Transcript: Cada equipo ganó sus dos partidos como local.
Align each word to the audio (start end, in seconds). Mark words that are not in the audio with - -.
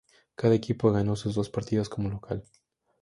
Cada 0.33 0.55
equipo 0.55 0.91
ganó 0.91 1.15
sus 1.15 1.35
dos 1.35 1.51
partidos 1.51 1.87
como 1.87 2.09
local. 2.09 2.43